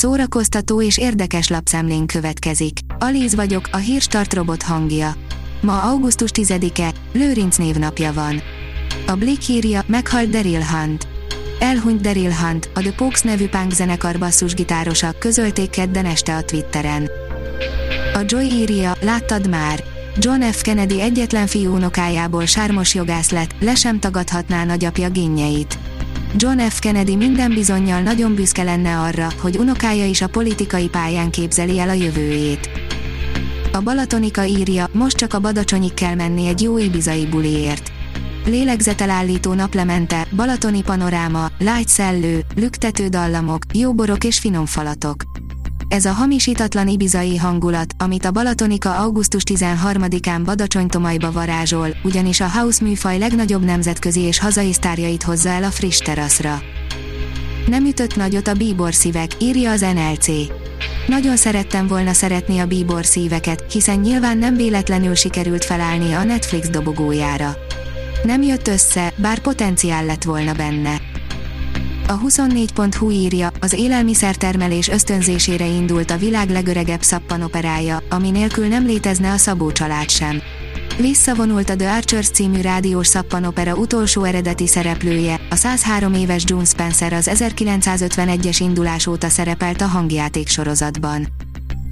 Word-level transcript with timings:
szórakoztató 0.00 0.82
és 0.82 0.98
érdekes 0.98 1.48
lapszemlén 1.48 2.06
következik. 2.06 2.78
Alíz 2.98 3.34
vagyok, 3.34 3.68
a 3.72 3.76
hírstart 3.76 4.34
robot 4.34 4.62
hangja. 4.62 5.14
Ma 5.60 5.82
augusztus 5.82 6.30
10-e, 6.34 6.92
Lőrinc 7.12 7.56
névnapja 7.56 8.12
van. 8.12 8.42
A 9.06 9.14
Blick 9.14 9.48
írja, 9.48 9.82
meghalt 9.86 10.30
Daryl 10.30 10.62
Hunt. 10.62 11.06
Elhunyt 11.58 12.00
Daryl 12.00 12.32
Hunt, 12.32 12.70
a 12.74 12.80
The 12.80 12.92
Pokes 12.92 13.20
nevű 13.20 13.48
punk 13.48 13.72
zenekar 13.72 14.18
basszusgitárosa, 14.18 15.14
közölték 15.18 15.70
kedden 15.70 16.04
este 16.04 16.36
a 16.36 16.42
Twitteren. 16.42 17.10
A 18.14 18.20
Joy 18.26 18.44
írja, 18.44 18.96
láttad 19.00 19.48
már? 19.48 19.84
John 20.18 20.40
F. 20.40 20.62
Kennedy 20.62 21.00
egyetlen 21.00 21.46
fiú 21.46 21.74
unokájából 21.74 22.46
sármos 22.46 22.94
jogász 22.94 23.30
lett, 23.30 23.54
le 23.58 23.74
sem 23.74 23.98
tagadhatná 23.98 24.64
nagyapja 24.64 25.08
génjeit. 25.08 25.78
John 26.36 26.58
F. 26.58 26.78
Kennedy 26.78 27.16
minden 27.16 27.54
bizonyal 27.54 28.00
nagyon 28.00 28.34
büszke 28.34 28.62
lenne 28.62 28.98
arra, 28.98 29.28
hogy 29.40 29.56
unokája 29.56 30.06
is 30.06 30.22
a 30.22 30.28
politikai 30.28 30.88
pályán 30.88 31.30
képzeli 31.30 31.78
el 31.78 31.88
a 31.88 31.92
jövőjét. 31.92 32.70
A 33.72 33.80
Balatonika 33.80 34.44
írja, 34.44 34.88
most 34.92 35.16
csak 35.16 35.34
a 35.34 35.40
Badacsonyig 35.40 35.94
kell 35.94 36.14
menni 36.14 36.46
egy 36.46 36.62
jó 36.62 36.78
ibizai 36.78 37.26
buliért. 37.26 37.92
Lélegzetelállító 38.44 39.52
naplemente, 39.52 40.26
balatoni 40.36 40.82
panoráma, 40.82 41.50
lágy 41.58 41.88
szellő, 41.88 42.44
lüktető 42.56 43.08
dallamok, 43.08 43.62
jó 43.72 43.94
borok 43.94 44.24
és 44.24 44.38
finom 44.38 44.66
falatok. 44.66 45.29
Ez 45.90 46.04
a 46.04 46.12
hamisítatlan 46.12 46.88
ibizai 46.88 47.36
hangulat, 47.36 47.94
amit 47.98 48.24
a 48.24 48.30
Balatonika 48.30 48.96
augusztus 48.96 49.42
13-án 49.46 50.40
Badacsonytomajba 50.44 51.32
varázsol, 51.32 51.88
ugyanis 52.02 52.40
a 52.40 52.50
house 52.50 52.84
műfaj 52.84 53.18
legnagyobb 53.18 53.64
nemzetközi 53.64 54.20
és 54.20 54.38
hazai 54.38 54.72
sztárjait 54.72 55.22
hozza 55.22 55.48
el 55.48 55.64
a 55.64 55.70
friss 55.70 55.98
teraszra. 55.98 56.62
Nem 57.66 57.86
ütött 57.86 58.16
nagyot 58.16 58.48
a 58.48 58.54
bíbor 58.54 58.94
szívek, 58.94 59.30
írja 59.38 59.70
az 59.70 59.80
NLC. 59.80 60.26
Nagyon 61.06 61.36
szerettem 61.36 61.86
volna 61.86 62.12
szeretni 62.12 62.58
a 62.58 62.66
bíbor 62.66 63.04
szíveket, 63.04 63.72
hiszen 63.72 63.98
nyilván 63.98 64.38
nem 64.38 64.54
véletlenül 64.54 65.14
sikerült 65.14 65.64
felállni 65.64 66.12
a 66.12 66.24
Netflix 66.24 66.68
dobogójára. 66.68 67.56
Nem 68.22 68.42
jött 68.42 68.68
össze, 68.68 69.12
bár 69.16 69.38
potenciál 69.38 70.04
lett 70.04 70.24
volna 70.24 70.52
benne. 70.52 71.09
A 72.10 72.18
24.hu 72.18 73.10
írja, 73.10 73.50
az 73.60 73.72
élelmiszertermelés 73.72 74.88
ösztönzésére 74.88 75.66
indult 75.66 76.10
a 76.10 76.16
világ 76.16 76.50
legöregebb 76.50 77.02
szappanoperája, 77.02 78.02
ami 78.08 78.30
nélkül 78.30 78.66
nem 78.66 78.86
létezne 78.86 79.32
a 79.32 79.36
Szabó 79.36 79.72
család 79.72 80.10
sem. 80.10 80.40
Visszavonult 80.98 81.70
a 81.70 81.76
The 81.76 81.94
Archers 81.94 82.28
című 82.28 82.60
rádiós 82.60 83.06
szappanopera 83.06 83.74
utolsó 83.74 84.24
eredeti 84.24 84.66
szereplője, 84.66 85.40
a 85.50 85.54
103 85.54 86.14
éves 86.14 86.42
June 86.46 86.64
Spencer 86.64 87.12
az 87.12 87.30
1951-es 87.32 88.56
indulás 88.60 89.06
óta 89.06 89.28
szerepelt 89.28 89.80
a 89.80 89.86
hangjáték 89.86 90.48
sorozatban. 90.48 91.28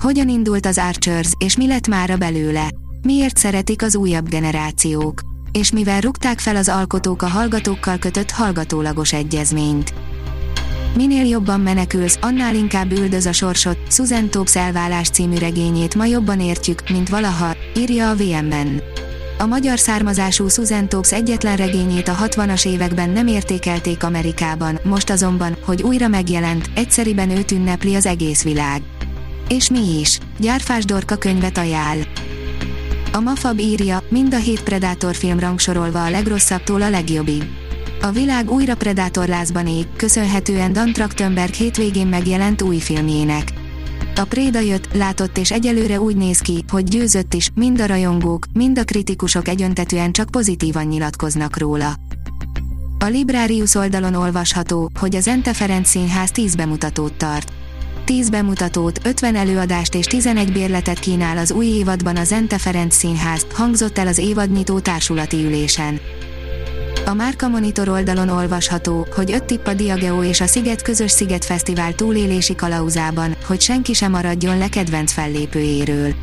Hogyan 0.00 0.28
indult 0.28 0.66
az 0.66 0.78
Archers, 0.78 1.30
és 1.38 1.56
mi 1.56 1.66
lett 1.66 1.88
mára 1.88 2.16
belőle? 2.16 2.70
Miért 3.02 3.36
szeretik 3.36 3.82
az 3.82 3.96
újabb 3.96 4.28
generációk? 4.28 5.35
És 5.56 5.70
mivel 5.70 6.00
rúgták 6.00 6.38
fel 6.38 6.56
az 6.56 6.68
alkotók 6.68 7.22
a 7.22 7.26
hallgatókkal 7.26 7.98
kötött 7.98 8.30
hallgatólagos 8.30 9.12
egyezményt? 9.12 9.94
Minél 10.96 11.24
jobban 11.24 11.60
menekülsz, 11.60 12.18
annál 12.20 12.54
inkább 12.54 12.92
üldöz 12.92 13.26
a 13.26 13.32
sorsot, 13.32 13.78
Susan 13.90 14.30
Topes 14.30 14.56
elválás 14.56 15.08
című 15.08 15.38
regényét 15.38 15.94
ma 15.94 16.04
jobban 16.04 16.40
értjük, 16.40 16.88
mint 16.88 17.08
valaha, 17.08 17.56
írja 17.76 18.10
a 18.10 18.14
VMN. 18.14 18.82
A 19.38 19.46
magyar 19.46 19.78
származású 19.78 20.48
Susan 20.48 20.88
Topes 20.88 21.12
egyetlen 21.12 21.56
regényét 21.56 22.08
a 22.08 22.16
60-as 22.16 22.66
években 22.66 23.10
nem 23.10 23.26
értékelték 23.26 24.02
Amerikában, 24.02 24.78
most 24.84 25.10
azonban, 25.10 25.56
hogy 25.64 25.82
újra 25.82 26.08
megjelent, 26.08 26.70
egyszeriben 26.74 27.30
őt 27.30 27.50
ünnepli 27.50 27.94
az 27.94 28.06
egész 28.06 28.42
világ. 28.42 28.82
És 29.48 29.70
mi 29.70 29.98
is? 30.00 30.18
Gyárfás 30.38 30.84
Dorka 30.84 31.16
könyvet 31.16 31.58
ajánl. 31.58 32.00
A 33.16 33.20
Mafab 33.20 33.58
írja, 33.58 34.02
mind 34.08 34.34
a 34.34 34.38
hét 34.38 34.62
Predator 34.62 35.14
film 35.14 35.38
rangsorolva 35.38 36.04
a 36.04 36.10
legrosszabbtól 36.10 36.82
a 36.82 36.90
legjobbig. 36.90 37.44
A 38.00 38.10
világ 38.10 38.50
újra 38.50 38.74
Predatorlázban 38.74 39.66
ég, 39.66 39.86
köszönhetően 39.96 40.72
Dan 40.72 40.92
Trachtenberg 40.92 41.52
hétvégén 41.52 42.06
megjelent 42.06 42.62
új 42.62 42.78
filmjének. 42.78 43.52
A 44.16 44.24
Préda 44.24 44.60
jött, 44.60 44.94
látott 44.94 45.38
és 45.38 45.50
egyelőre 45.50 46.00
úgy 46.00 46.16
néz 46.16 46.38
ki, 46.38 46.64
hogy 46.68 46.84
győzött 46.84 47.34
is, 47.34 47.50
mind 47.54 47.80
a 47.80 47.86
rajongók, 47.86 48.46
mind 48.52 48.78
a 48.78 48.84
kritikusok 48.84 49.48
egyöntetően 49.48 50.12
csak 50.12 50.30
pozitívan 50.30 50.86
nyilatkoznak 50.86 51.58
róla. 51.58 51.94
A 52.98 53.04
Librarius 53.04 53.74
oldalon 53.74 54.14
olvasható, 54.14 54.90
hogy 55.00 55.16
az 55.16 55.28
Ente 55.28 55.52
Ferenc 55.52 55.88
Színház 55.88 56.30
10 56.30 56.54
bemutatót 56.54 57.12
tart. 57.12 57.52
10 58.06 58.30
bemutatót, 58.30 59.00
50 59.04 59.34
előadást 59.34 59.94
és 59.94 60.06
11 60.06 60.52
bérletet 60.52 60.98
kínál 60.98 61.38
az 61.38 61.50
új 61.50 61.66
évadban 61.66 62.16
az 62.16 62.32
Ente 62.32 62.58
Ferenc 62.58 62.94
Színház, 62.94 63.46
hangzott 63.54 63.98
el 63.98 64.06
az 64.06 64.18
évadnyitó 64.18 64.78
társulati 64.78 65.44
ülésen. 65.44 66.00
A 67.06 67.14
Márka 67.14 67.48
Monitor 67.48 67.88
oldalon 67.88 68.28
olvasható, 68.28 69.06
hogy 69.14 69.32
öt 69.32 69.44
tipp 69.44 69.66
a 69.66 69.74
Diageo 69.74 70.22
és 70.22 70.40
a 70.40 70.46
Sziget 70.46 70.82
közös 70.82 71.10
Sziget 71.10 71.44
Fesztivál 71.44 71.94
túlélési 71.94 72.54
kalauzában, 72.54 73.36
hogy 73.46 73.60
senki 73.60 73.92
sem 73.92 74.10
maradjon 74.10 74.58
le 74.58 74.68
kedvenc 74.68 75.12
fellépőjéről. 75.12 76.14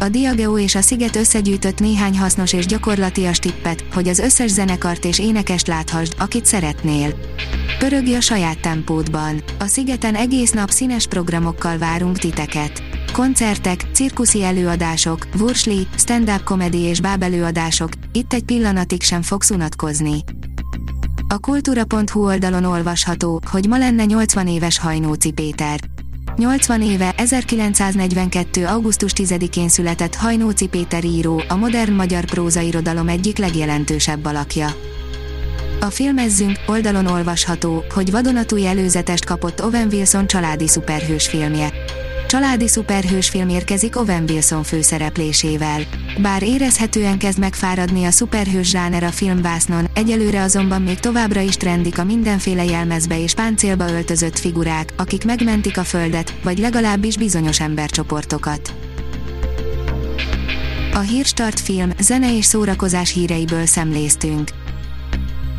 A 0.00 0.08
Diageo 0.08 0.58
és 0.58 0.74
a 0.74 0.80
Sziget 0.80 1.16
összegyűjtött 1.16 1.80
néhány 1.80 2.18
hasznos 2.18 2.52
és 2.52 2.66
gyakorlatias 2.66 3.38
tippet, 3.38 3.84
hogy 3.92 4.08
az 4.08 4.18
összes 4.18 4.50
zenekart 4.50 5.04
és 5.04 5.18
énekest 5.18 5.66
láthasd, 5.66 6.14
akit 6.18 6.44
szeretnél. 6.44 7.14
Pörögj 7.78 8.14
a 8.14 8.20
saját 8.20 8.60
tempódban. 8.60 9.42
A 9.58 9.66
Szigeten 9.66 10.14
egész 10.14 10.50
nap 10.50 10.70
színes 10.70 11.06
programokkal 11.06 11.78
várunk 11.78 12.18
titeket. 12.18 12.82
Koncertek, 13.12 13.80
cirkuszi 13.92 14.42
előadások, 14.42 15.26
vursli, 15.36 15.86
stand-up 15.96 16.42
komedi 16.42 16.78
és 16.78 17.00
bábelőadások, 17.00 17.88
itt 18.12 18.32
egy 18.32 18.44
pillanatig 18.44 19.02
sem 19.02 19.22
fogsz 19.22 19.50
unatkozni. 19.50 20.24
A 21.28 21.38
kultúra.hu 21.38 22.24
oldalon 22.24 22.64
olvasható, 22.64 23.40
hogy 23.50 23.66
ma 23.68 23.78
lenne 23.78 24.04
80 24.04 24.46
éves 24.46 24.78
Hajnóci 24.78 25.30
Péter. 25.30 25.80
80 26.38 26.82
éve, 26.82 27.12
1942. 27.16 28.66
augusztus 28.66 29.12
10-én 29.14 29.68
született 29.68 30.14
Hajnóci 30.14 30.66
Péter 30.66 31.04
író, 31.04 31.42
a 31.48 31.56
modern 31.56 31.92
magyar 31.92 32.24
prózairodalom 32.24 33.08
egyik 33.08 33.38
legjelentősebb 33.38 34.24
alakja. 34.24 34.66
A 35.80 35.90
filmezzünk 35.90 36.58
oldalon 36.66 37.06
olvasható, 37.06 37.84
hogy 37.94 38.10
vadonatúj 38.10 38.66
előzetest 38.66 39.24
kapott 39.24 39.64
Owen 39.64 39.88
Wilson 39.92 40.26
családi 40.26 40.68
szuperhős 40.68 41.26
filmje. 41.26 41.72
Családi 42.28 42.68
szuperhős 42.68 43.28
film 43.28 43.48
érkezik 43.48 43.96
Owen 43.96 44.24
Wilson 44.28 44.62
főszereplésével. 44.62 45.80
Bár 46.22 46.42
érezhetően 46.42 47.18
kezd 47.18 47.38
megfáradni 47.38 48.04
a 48.04 48.10
szuperhős 48.10 48.68
zsáner 48.68 49.02
a 49.02 49.10
filmvásznon, 49.10 49.86
egyelőre 49.94 50.42
azonban 50.42 50.82
még 50.82 50.98
továbbra 50.98 51.40
is 51.40 51.56
trendik 51.56 51.98
a 51.98 52.04
mindenféle 52.04 52.64
jelmezbe 52.64 53.22
és 53.22 53.34
páncélba 53.34 53.90
öltözött 53.90 54.38
figurák, 54.38 54.92
akik 54.96 55.24
megmentik 55.24 55.78
a 55.78 55.84
földet, 55.84 56.34
vagy 56.42 56.58
legalábbis 56.58 57.16
bizonyos 57.16 57.60
embercsoportokat. 57.60 58.74
A 60.94 61.00
Hírstart 61.00 61.60
film, 61.60 61.90
zene 62.00 62.36
és 62.36 62.44
szórakozás 62.44 63.12
híreiből 63.12 63.66
szemléztünk. 63.66 64.50